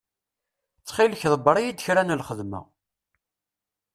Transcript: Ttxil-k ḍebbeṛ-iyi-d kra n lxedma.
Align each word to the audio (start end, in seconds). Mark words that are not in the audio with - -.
Ttxil-k 0.79 1.21
ḍebbeṛ-iyi-d 1.33 1.83
kra 1.85 2.01
n 2.03 2.15
lxedma. 2.19 2.61